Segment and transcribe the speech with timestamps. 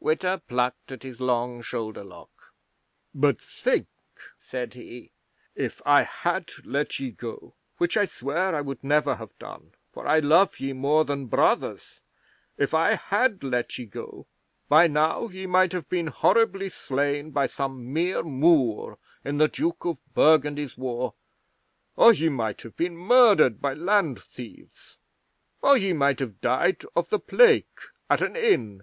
[0.00, 2.52] 'Witta plucked at his long shoulder lock.
[3.14, 3.86] "But think!"
[4.36, 5.12] said he.
[5.54, 10.04] "If I had let ye go which I swear I would never have done, for
[10.08, 12.00] I love ye more than brothers
[12.58, 14.26] if I had let ye go,
[14.68, 19.84] by now ye might have been horribly slain by some mere Moor in the Duke
[19.84, 21.14] of Burgundy's war,
[21.94, 24.98] or ye might have been murdered by land thieves,
[25.62, 27.80] or ye might have died of the plague
[28.10, 28.82] at an inn.